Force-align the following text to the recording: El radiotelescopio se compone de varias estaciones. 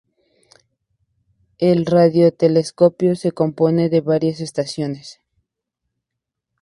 El 1.59 1.85
radiotelescopio 1.85 3.15
se 3.15 3.33
compone 3.33 3.87
de 3.89 4.01
varias 4.01 4.39
estaciones. 4.39 5.21